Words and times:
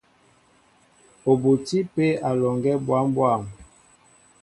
Ó 1.29 1.31
botí 1.41 1.77
pē 1.93 2.05
alɔŋgɛ́ 2.29 2.75
bwâm 2.85 3.05
bwâm. 3.15 3.41